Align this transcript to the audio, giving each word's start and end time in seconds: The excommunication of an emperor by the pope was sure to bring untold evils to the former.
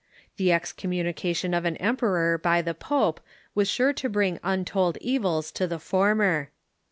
The 0.37 0.51
excommunication 0.51 1.53
of 1.53 1.63
an 1.63 1.77
emperor 1.77 2.39
by 2.39 2.63
the 2.63 2.73
pope 2.73 3.19
was 3.53 3.69
sure 3.69 3.93
to 3.93 4.09
bring 4.09 4.39
untold 4.41 4.97
evils 4.99 5.51
to 5.51 5.67
the 5.67 5.77
former. 5.77 6.49